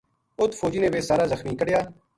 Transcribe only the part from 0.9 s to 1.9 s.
ویہ سارا زخمی کَڈھیا